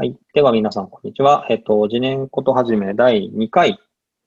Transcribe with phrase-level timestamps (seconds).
[0.00, 0.16] はい。
[0.32, 1.44] では皆さん、こんにちは。
[1.50, 3.80] えっと、次年ことはじめ第2回、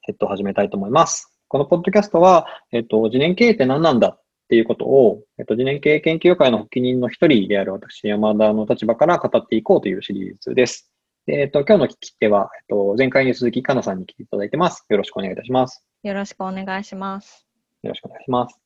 [0.06, 1.34] えっと、始めたいと思います。
[1.48, 10.92] このポッドキャストは、えっと、次年経営って何なんだっていうことを、えっと、次年経営研究会の発起人の一人である私、山田の立場から語っていこうというシリーズです。
[11.24, 14.84] でえっと、今日の聞き手は、えっと、前回に続き、かなさんに来ていただいてます。
[14.90, 15.82] よろしくお願いいたします。
[16.02, 17.46] よろしくお願いします。
[17.82, 18.58] よろしくお願いします。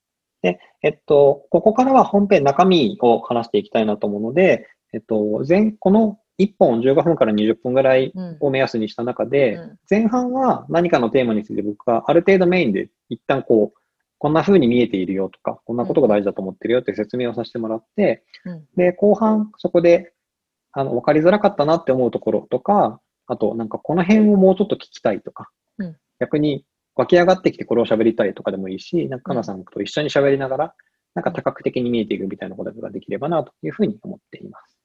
[0.43, 8.37] で、えっと、ここからは本編中身を話していきたいなと思うので、えっと、前、この1本15分から20分ぐらいうん。
[8.41, 13.79] を目安にした中で、うん前半は何かのテーマについて僕がある程度メインで一旦こう、
[14.19, 20.13] こんな風に見えているよとか、こんなことが大事だと思ってるよって説明をさせてもらって、うんで、後半そこで、
[20.73, 25.49] あの、わかりづらかったなって思うところとか、あと、なんかこの辺をもうちょっと聞きたいとか、
[25.79, 26.65] うん逆に
[26.95, 30.75] 湧き上がってきてこれを喋りたいとかでもいいし、なんかかなさんと一緒に喋りながら、
[31.15, 34.76] なんか多角的に見えていくみたいなことができればなというふうに思っています。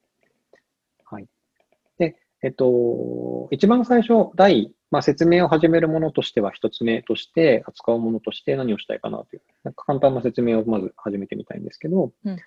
[2.44, 12.38] えっと、一番最初、第、まあ、説明を始めるものとしては、一つ目として、扱うものとして何をしたいかなという、なんか簡単な説明をまず始めてみたいんですけど、うん。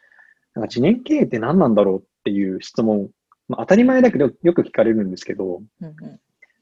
[0.55, 3.09] なんか次年経営って何なんだろうっていう質問、
[3.49, 5.95] まあ、当たり前だけどよく聞かれるんですけど、うんうん。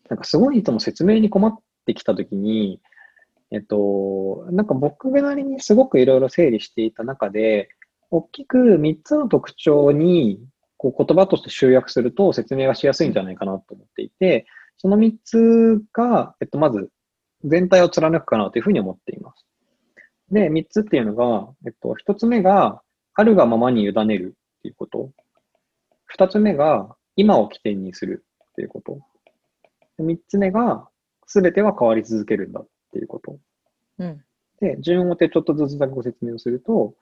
[0.09, 2.81] なんかすごいいつも説明に困ってきたときに、
[3.51, 7.69] えっと、なんか僕なりにすごくいろいろ整理していた中で、
[8.11, 10.39] 大きく3つの特徴に
[10.83, 14.47] こう言葉として集約すると説明がしやすいんじゃないかなと思っていて、
[14.79, 16.91] その3つが、えっと、まず
[17.45, 19.47] 全体を貫くかなというふうに思っています。
[20.33, 22.83] で、3つっていうのが、えっと、1つ目が、
[23.15, 25.13] あるがままに委ねるっていうこと。
[26.19, 28.99] 2つ目が、今を起点にするっていうこと。
[30.03, 30.89] 3つ目が、
[31.27, 33.39] すべては変わり続けるんだっていうこと。
[33.99, 34.25] うん
[34.61, 36.95] で、順を追ってちょっとずつだけご説明をすると、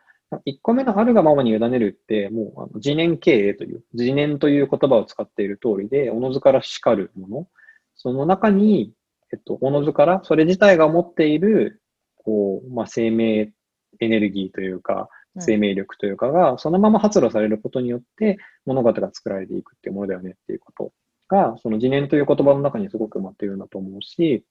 [0.46, 7.48] 1個目のあるがままに委ねるって、もうあの自念経営という、自念という言葉を使っている通りで、おのずから叱るもの。
[7.96, 8.92] その中に、
[9.32, 11.82] えっと、おのずから、それ自体が持っている、
[12.16, 13.52] こう、まあ、生命
[14.00, 15.06] エネルギーというか、うん
[15.38, 20.92] 生命力というかが、そのまま発露されることによって、物語が作られていくっていうものだよねっていうこと
[21.28, 24.44] が、その自念という言葉の中にすごく埋まっているんだと思うし、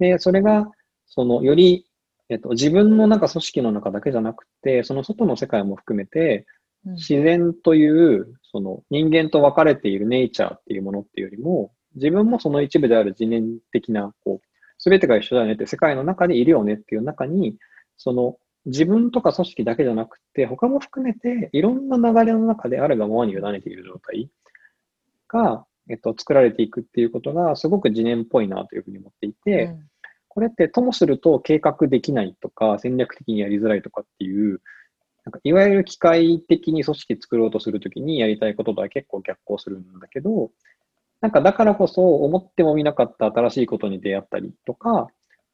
[0.00, 0.66] で、それが、
[1.06, 1.87] その、より、
[2.28, 6.46] えっと、自分の中、組織の中だけじゃなくて、その外の世界も含めて、
[6.86, 6.94] うん。
[6.94, 14.46] 自然という、その人間と分かれているネイチャーっていうものっていうよりも、自分もその一部である自念的な、こう、
[14.78, 17.56] すべてが一緒だよねって世界の中でいるよねっていう中に、
[17.96, 24.30] その自分とか組織だけじゃなくて、他も含めていろんな流れの中であるがままに委ねている状態
[25.26, 29.88] が、えっと、作られていくっていうことがすごく自念っぽいなというふうに思っていて、うん
[30.38, 34.60] これってともすると計画できないとか戦略的にやりづらいとかっていう、
[35.24, 40.52] なんかいわゆる機械的に組織作ろうとするときにやりたいこととは結構逆行するんだけど、
[41.20, 45.08] なんかだからこそ思ってもみなかった新しいことに出会ったりとか、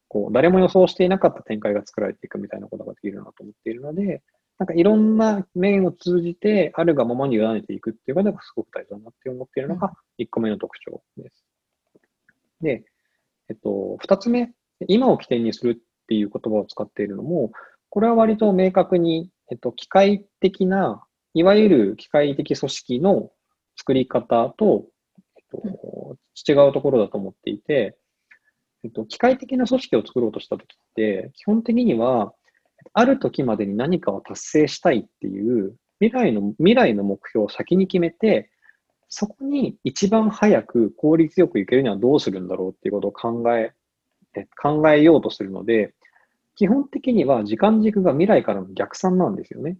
[0.07, 4.21] こう誰も予想していなかった展開が作られていくみたいなことができるなと思っているので、
[4.59, 11.43] なんかいろんな面を通じてあるがままに委ねていくっていうことがすごく大事だなって思っているのが1個目の特徴です。
[12.61, 12.85] で、
[13.47, 14.51] えっと、2つ目、
[14.87, 17.51] 今を起点にするっていう言葉を使っているのも、
[17.89, 21.03] これは割と明確に、えっと、機械的な、
[21.33, 23.31] いわゆる機械的組織の
[23.77, 24.85] 作り方と、
[25.37, 27.97] えっと、違うところだと思っていて、
[28.83, 32.33] えっと、機械的な組織を作ろうとしたときって、基本的には、
[32.93, 38.51] ある時までに何かを達成したいっていう未来の、未来の目標を先に決めて、
[39.09, 43.71] そこに一番早く効率よくいけるにはどうするんだろうっていうことを考え、
[44.37, 45.93] え考えようとするので、
[46.55, 49.77] 基本的には時間軸が未来からの逆算なんですよね。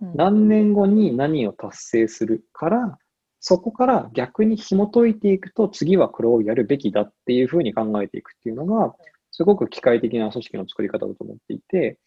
[0.00, 2.98] うん何年後に何を達成するから、
[3.40, 8.94] そこから逆に紐解いていくと、次はこれをやるべきだっていうふうに考えていくっていうのが、
[9.30, 11.98] すごく機械的な組織の作り方だと思っていて、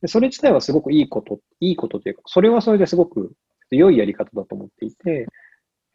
[0.00, 3.32] でそれ自体はすごくいいこと、いいことというか、それはそれですごく
[3.70, 5.26] 良いやり方だと思っていて、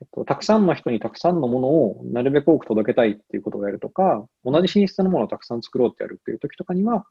[0.04, 7.06] っと、たくさんの人にたくさんのものをなるべく多く届けたいっていうことをやるとか、同じ品質のものをたくさん作ろうってやるっていう時とかには、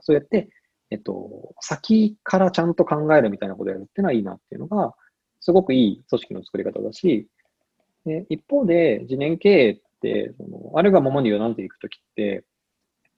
[0.00, 0.48] そうやって、
[0.90, 4.94] えっと、先からちゃんと考えるみたいなことをやるっていうのはいいなっていうのが、
[5.40, 7.28] すごくいい組織の作り方だし、
[8.04, 12.42] で一方で、次年経営って、そのあるがままに委ねていくときって、えっ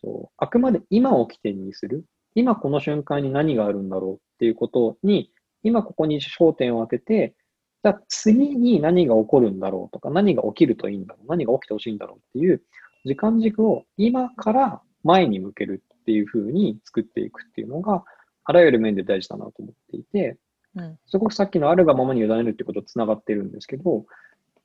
[0.03, 5.31] と、あくまで今を起点にする、今この瞬間に何があるんだろうっていうことに、
[5.63, 7.35] 今ここに焦点を当てて、
[7.83, 12.63] じゃあ次に何が起こるんだろうとか、何が起きるといいんだろう、何が起きてほしいんだろうっていう
[13.05, 18.05] 時間軸を今から前に向けるっていうふうに作っていくっていうのが、
[18.45, 20.37] あらゆる面で大事だなと思っていて、
[20.75, 24.05] うんすごくさっきのあるがままに委ねるってこととつながってるんですけど、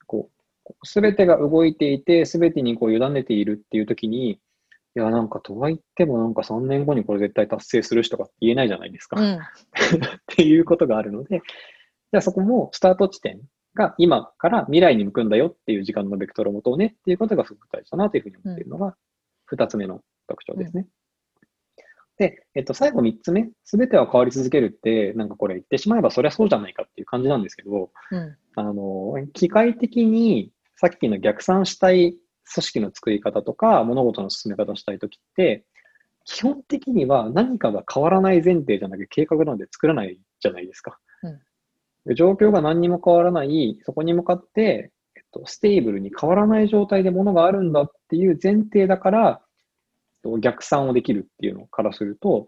[0.05, 0.29] こ
[0.65, 4.39] う、すべてが動いていて、すべてにこう委ねているっていう時に、い
[4.95, 9.19] や、なんかとは言ってもなんか3年後にこれ絶対達成する人が言えないじゃないですか。
[9.19, 9.33] うん。
[9.39, 9.39] っ
[10.27, 11.41] ていうことがあるので、
[12.13, 13.41] じゃあそこもスタート地点
[13.73, 18.95] が今から未来に向くんだよっていう時間のベクトルを持とうねっていうことがすごく大事だなというふうに思っているのが
[19.51, 20.85] 2つ目の特徴ですね。
[22.19, 28.37] で、えっと、最後3つ目、すべては変わり続けるって、なんかこれ言ってしまえばそりゃそうじゃないかっていう感じなんですけど、うん。
[28.55, 32.15] あの、機械的にさっきの逆算したい
[32.53, 35.65] 組織の作り方とか、物事の進め方したいときって、
[36.25, 40.99] 基本的には何かが変わらない前提じゃなくて計画なんで作らないじゃないですか。
[42.15, 49.41] 状況が何にも変わらない、そこに向かって、えっと、 stable に変わらない状態で物があるんだっていう前提だから、
[50.23, 52.47] えっと逆算をできるっていうのからすると、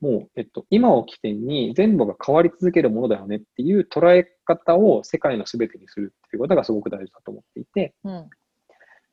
[0.00, 8.30] もう、えっと、今を起点に全部が変わり続けるものだよねっていう捉え方を世界の全てにするっていうことがすごく大事だと思っていて、うん。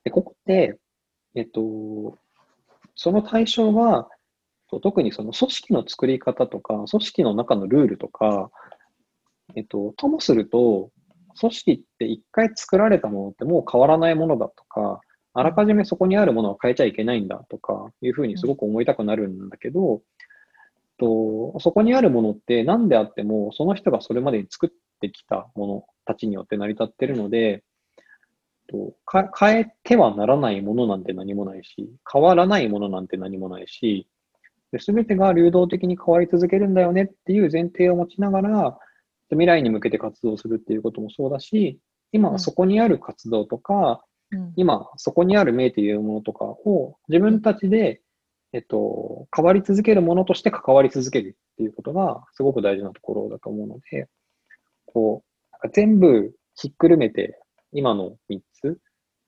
[0.03, 0.77] でここって、
[1.35, 2.17] えっと、
[2.95, 4.09] その対象は、
[4.81, 8.51] 特にその組織の作り方とか、組織の中のルールとか、
[9.55, 10.91] えっと、ともすると、
[11.39, 15.01] 組織って一回作られたものってもう変わらないものだとか、
[15.33, 20.01] あらかじめそこにあるものは変えちゃいけないんだとかいうふうにすごく思いたくなるんだけど、
[20.99, 24.69] とそこにあるものって何であっても、その人がそれまでに作っ
[25.01, 27.63] てきたものたちによって成り立ってるので、
[28.67, 34.07] とか変えてはならないものなんて何もないし、変わらないものなんて何もないし、
[34.79, 38.79] すべてが流動的に変わり続けるんだよねっていう前提を持ちながら、
[39.29, 41.79] 未来に向けて活動するっていうこともそうだし、
[42.11, 44.53] 今そこにある活動とか、うん。
[44.55, 48.01] 今そこにある名というものとかを自分たちで、
[48.51, 54.07] えっと、変わり続けるものとして関わり続けるっていうことがすごく大事なところだと思うので、
[54.85, 57.39] こう、なんか全部ひっくるめて
[57.71, 58.79] 今の3つ、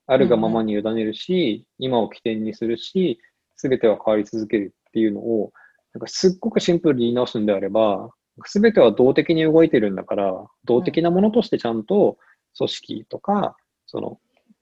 [0.07, 3.19] あるがままに委ねるし、今を起点にするし、
[3.56, 5.51] すべては変わり続けるっていうのを、
[5.94, 8.12] なんかすっごくシンプルに言い直すんであれば、
[8.44, 12.18] すべては動的に動いてるんだから、動的なものとしてちゃんと
[12.58, 13.56] 組織とか、
[13.86, 14.20] その、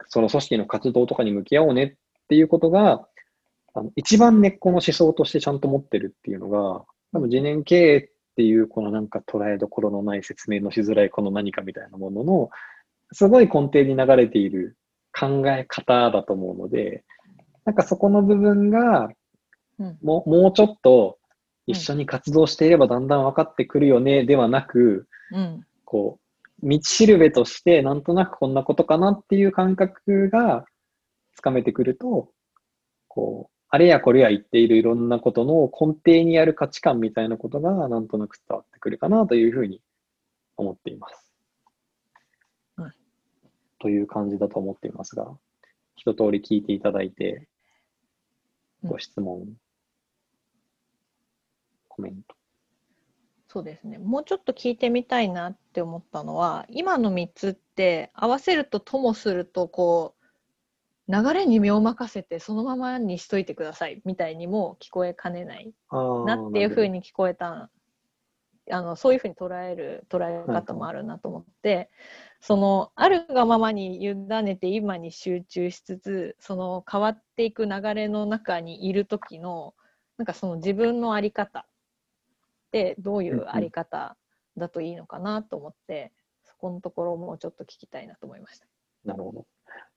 [0.07, 1.93] その組織の活動とかに向き合おうねっ
[2.27, 3.07] ていうことが、
[3.73, 12.49] あの一番根っこの思想としてちゃんと持ってるっていうのが、多分次年経営っていうこのなんか捉えどころのない説明のしづらいこの何かみたいなものの、
[13.11, 14.77] すごい根底に流れている
[15.17, 17.03] 考え方だと思うので、
[17.65, 19.09] なんかそこの部分が
[19.79, 19.97] うん。
[20.01, 21.17] もうもうちょっと
[21.65, 25.65] 一緒に活動していればだんだん分かってくるよねではなく、うん。
[25.85, 26.19] こ
[26.61, 30.65] う、道しるべとしてなんとなくこんなことかなっていう感覚が
[31.35, 32.29] つかめてくると、
[33.07, 39.81] こう、あれやこれや言っているいろんなことの根底にある価値観みたいなことがなんとなく伝わってくるかなというふうに
[40.57, 41.33] 思っています。
[42.77, 42.93] うん
[43.79, 45.27] という感じだと思っていますが、
[45.95, 47.47] 一通り聞いていただいて、
[48.83, 49.47] うんご質問、
[51.95, 52.35] コメント。
[53.47, 53.99] そうですね。
[53.99, 60.23] もうちょっと聞いてみたいなって思ったのは、今の3つって合わせるとともすると、こう、
[61.07, 66.91] 流れに身を任せてそのままにしといてくださいみたいにも聞こえかねないなっていうふうに。
[66.93, 67.69] に聞こえた
[68.71, 71.89] あのそういうふうに捉える捉え方もあるなと思って、
[72.39, 79.73] そのあるがままに委ねて今に集中しつつその変わっていく流れの中にいる時の
[80.17, 81.65] なんかその自分の在り方
[82.73, 84.17] ってどういう在り方
[84.57, 86.11] だといいのかなと思って、
[86.43, 88.65] そこのところをもうちょっと聞きたいなと思いました。
[89.05, 89.45] なるほど。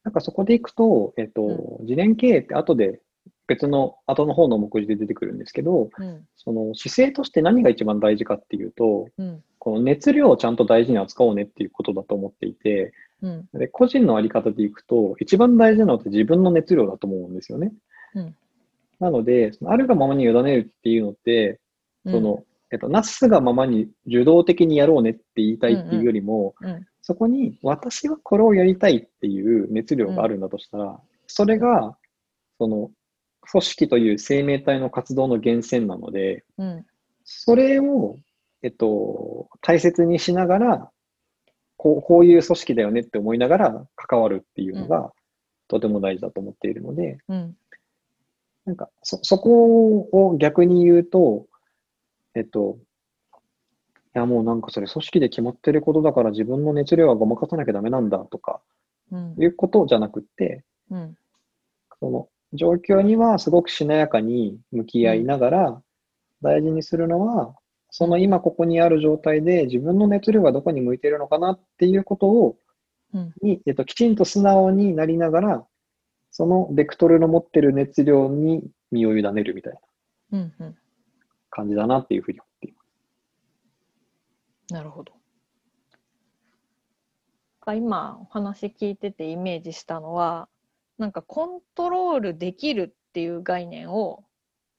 [0.04, 3.00] なんかそこでいくと、えっと、次年経営って後で
[3.46, 6.26] 別の後の方の目次で出てくるんですけど、うん。
[6.36, 9.42] その姿勢として何が一番大事かっていうと、うん。
[9.58, 12.92] この熱量をちゃんと大事に扱おうねっていうことだと思っていて、
[13.22, 13.48] うん。
[13.54, 17.72] で個人のあり方でいくと、一番大事なのって自分の熱量だと思うんですよね。
[18.14, 18.36] うん。
[18.98, 21.60] なので、あるがままに委ねるっていうのって、
[22.04, 22.12] うん。
[22.12, 31.96] その、えっと、なすがままに受動的にやろうねって言いたいっていうよりも、うんそこに私はこれをやりたいっていう熱量があるんだとしたら、それが、
[32.58, 32.90] その、
[33.48, 36.84] 組織という生命体の活動の源泉なので、うん。
[37.22, 38.16] それを、
[38.62, 40.90] えっと、大切にしながら、
[41.76, 45.12] こうこういう組織だよねって思いながら関わるっていうのが、
[45.68, 47.56] とても大事だと思っているので、うん。
[48.64, 51.46] なんか、そ、そこを逆に言うと、
[52.36, 52.76] えっと、
[54.14, 58.60] いやもうなんかそれ組織で決まってることだから自分の熱量はごまかさなきゃダメなんだとか
[59.10, 59.34] うん。
[59.38, 61.16] いうことじゃなくって、うん。
[61.98, 65.82] その状況にはすごくしなやかに向き合いながら
[66.42, 67.54] 大事にするのは、
[67.90, 72.58] その今ここにある状態で自分の熱量がどこに向いているのかなっていうことを
[73.14, 73.32] うん。
[73.40, 75.66] に、えっと、きちんと素直になりながら、
[76.32, 80.38] そのベクトルの持ってる熱量に身を委ねるみたいな。
[80.38, 80.76] うんうん
[81.56, 82.82] 感じだなっていうふうに思っていま
[84.68, 84.74] す。
[84.74, 85.14] なるほど。
[87.74, 90.48] 今お話聞いててイメージしたのは
[90.98, 94.24] なんかコントロールできるっていう概念を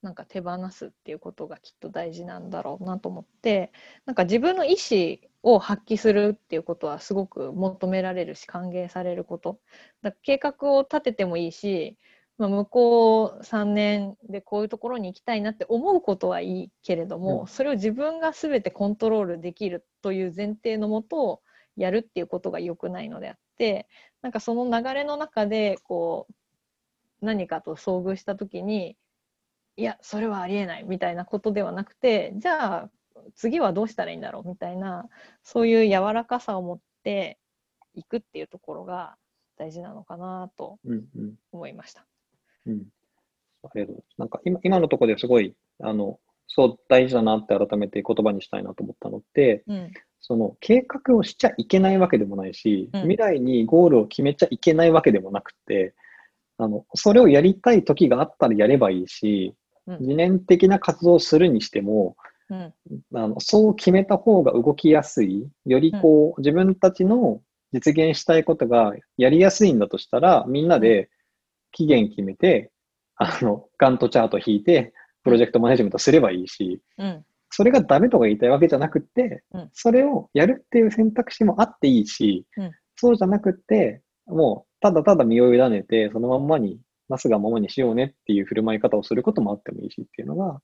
[0.02, 3.74] なんか手放すっていうことがきっと大事なんだろうなと思って
[4.06, 9.60] なんか自分の意思を発揮するっていうことはすごく求められるし歓迎されること
[10.02, 11.98] だ計画を立ててもいいし、
[12.38, 21.42] まあ、向こう3年でこういうところに行きたいなって思うことはいいけれども、うんそれを自分が全てコントロールできるという前提のもと
[21.76, 23.88] やるっていうことが良くないのであって
[24.22, 28.98] なんかその流れの中でこう何かと遭遇した時に
[29.78, 32.90] いやそれはありえないみたいなことではなくてじゃあ
[33.36, 35.08] 次はどうしたらいいんだろうみたいな
[35.44, 37.40] そういう柔らかさを持って
[37.94, 39.16] いくっていうところが
[39.58, 42.02] 大事なのかなとうんうん思いました。
[42.02, 42.17] うん。
[42.74, 44.20] ありがとうございます。
[44.20, 49.92] なんか今今のところですごい、あの、そう大事だなって改めて言葉にしたいなと思ったのって、うん。
[50.20, 53.02] その計画をしちゃいけないわけでもないし、うん。
[53.02, 55.94] 未来にゴールを決めちゃいけないわけでもなくて、
[56.58, 59.54] あの、それをやりたい時があったらやればいいし、
[59.86, 60.00] うん。
[60.00, 62.16] 自念的な活動をするにしても、
[62.50, 62.74] うん。
[63.14, 67.42] あのそう決めた方が動きやすい、よりこう、自分たちの
[67.74, 71.10] 実現したいことがやりやすいんだとしたら、みんなで
[71.72, 72.72] 期限決めて、
[73.16, 74.94] あの、ガントチャート引いて、
[75.24, 77.26] プロジェクトマネジメントすればいいし、うん。
[77.50, 79.70] それがダメとか言いたいわけじゃなくって、うん。
[79.74, 82.72] それをやるっていう選択肢もあっていいし、うん。
[82.96, 90.62] そうじゃなくって、もうただただ身を委ねて、そのまんまに、なすがままにしようねっていう振る舞い方をすることもあってもいいしっていうのが、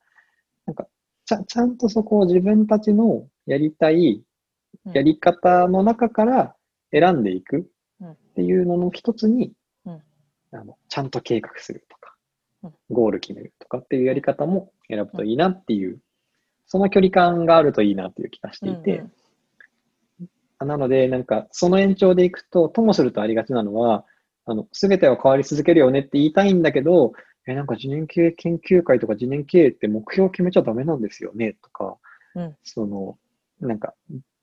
[0.66, 0.88] なんか、
[1.26, 4.24] ちゃちゃんとそこを自分たちのやりたい
[4.86, 4.94] うん。
[4.94, 6.56] やり方の中から
[6.92, 7.70] 選んでいく
[8.02, 9.54] うんっていうのの一つに、うん
[10.54, 12.04] あのちゃんと計画するとか
[12.64, 16.00] うん、ゴール決めるとかっていうやり方も選ぶといいなっていう、
[16.66, 19.12] その距離感があるといいなっていう気がしていて、うん
[20.66, 24.06] なので、なんか、その延長でいくと、ともするとありがちなのは、
[24.46, 27.12] あの、すべては変わり続けるよねって言いたいんだけど、
[27.46, 31.98] え、なんか次年経営研究会とか次年経営って目標を決めちゃダメなんですよねとか、
[32.36, 32.56] うん。
[32.64, 33.18] その、
[33.60, 33.94] なんか、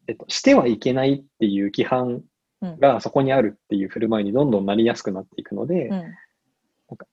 [0.08, 2.24] えっと、してはいけないっていう規範うん
[2.62, 5.90] がそこにあるっていう振る舞いにどんどんなりやすくなっていくので、うん。
[5.90, 6.10] なん
[6.96, 7.06] か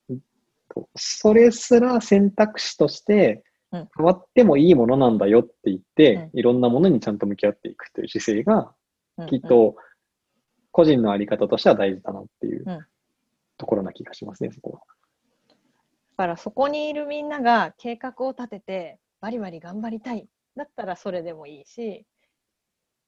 [0.74, 3.88] とそれすら選択肢としてうん。
[3.96, 6.38] 変わってもいいものなんだよって言って、うん。
[6.38, 8.72] いろんなものにちゃんと向き合っていくという姿勢が、
[9.18, 9.26] うん。
[9.26, 9.76] きっと
[10.72, 12.86] 個人のあり方としては大事だなっていううん。
[13.58, 14.80] ところな気がしますね、そこは。
[15.48, 15.54] だ
[16.16, 20.28] からそこにいるみんなが計画を立ててバリバリ頑張りたい。
[20.56, 22.04] だったらそれでもいいし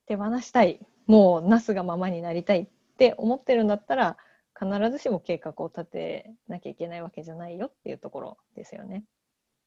[0.06, 0.80] 手放したい
[1.10, 4.16] もうなすがままになりたいって思ってるんだったら
[4.56, 9.02] 必ずしも計画を立てなきゃいけないわけじゃないよっていうところですよね。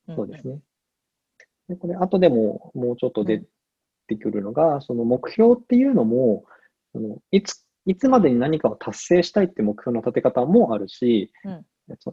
[0.10, 0.60] んそうですね。
[1.68, 3.44] でこれ、後でももうちょっと出
[4.08, 6.46] てくるのが、その目標っていうのも、
[6.94, 11.66] そのいつ、いつまでに何かを達成したいって目標の立て方もあるし、うん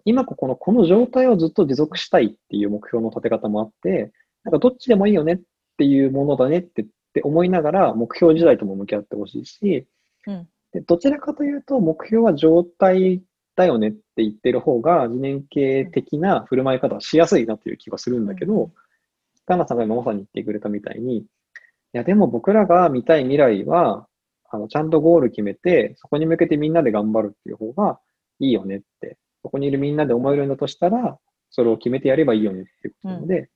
[0.05, 4.11] 今ここのこの状態をずっと持続したいっていう目標の立て方もあって、
[4.43, 5.41] なんかどっちでもいいよねっ
[5.79, 9.87] ていうものだねってって思いながら目標時代とも向き合ってほしいし、
[10.26, 10.49] うん。
[10.73, 13.23] でどちらかというと目標は状態
[13.57, 18.73] だよねって言ってる方が自年系的な振る舞い方はしやすいなという気がするんだけど、うん。
[19.47, 21.25] さんが今まさに言ってくれたみたいに、い
[21.93, 24.07] やでも僕らが見たい未来は、
[24.52, 27.99] あのちゃんとゴール決めて、そこに向けてみんなで頑張るっていう方が
[28.38, 31.19] いいよねって、そこにいるみんなで思えるんだとしたら、
[31.50, 33.49] それを決めてやればいいよねっていうことなので、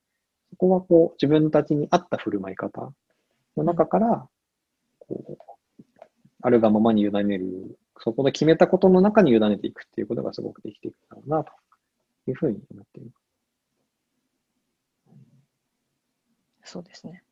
[0.51, 2.93] そこはこう自分たちに合った振る舞い方
[3.57, 4.29] の中から、
[4.99, 5.39] こう、
[6.43, 11.53] あるがままに委ねる、そこで決めたことの中に委ねていくっていうことがすごくできていくだろうな、と
[12.27, 13.25] いうふうに思っています。
[16.65, 17.23] そうですね。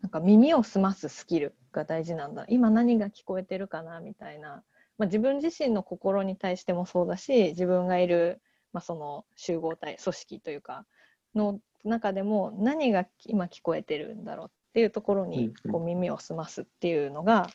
[0.00, 2.44] なんか耳を澄ますスキルが大事なんだ。
[2.48, 4.62] 今何が聞こえてるかなみたいな。
[4.96, 8.40] まあ、自分自身の心に対してもそうだし、自分がいる、
[8.72, 10.86] まあ、その集合体、組織というか、
[11.34, 17.48] の中でも何が今聞こえてるんだろうていうところにうんうんこう耳を澄ますっていうのが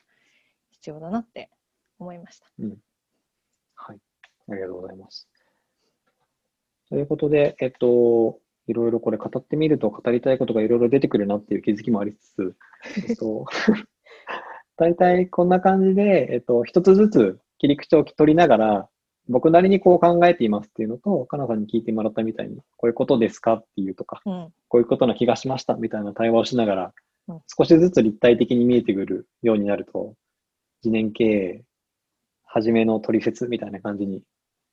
[0.71, 1.49] 必要だなって
[1.99, 2.47] 思いました。
[3.75, 3.99] はい。
[4.49, 5.27] ありがとうございます。
[6.89, 12.55] ということで、えっと、いろいろこれ語ってみると語りたいことがいろいろ出てくるなっていう気づきもありつつ、
[13.09, 13.45] えっと、
[14.77, 18.89] 大体こんな感じで、えっと、一つずつ切り口を取りながら、
[19.29, 26.93] 僕なりにこう考えていますっていうのと、かなさんに聞いてもらったみたいに、こういうことですかっていうとか、うん、こういうことな気がしましたみたいな対話をしながら
[27.27, 30.15] うん、少しずつ立体的に見えてくるようになると、
[30.81, 31.63] 次年経営
[32.45, 34.23] 初めの取説みたいな感じに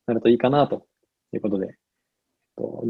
[0.06, 0.86] なるといいかなと
[1.32, 1.74] いうことで、えっ
[2.56, 2.84] と、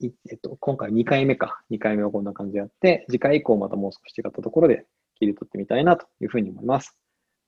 [0.00, 1.60] いえっと、今回2回目か。
[1.70, 4.86] 2回目はこんな感じでやって、次回以降またもう少し違ったところで
[5.18, 6.96] 切り取ってみたいなというふうに思います。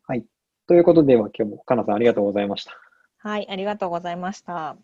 [0.07, 0.25] はい。
[0.69, 2.92] ということでは今日もかなさんありがとうございました。
[3.23, 4.77] はい、ありがとうございました。